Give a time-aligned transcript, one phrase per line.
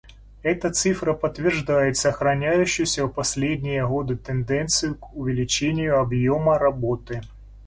[0.41, 7.21] Эта цифра подтверждает сохраняющуюся в последние годы тенденцию к увеличению объема работы.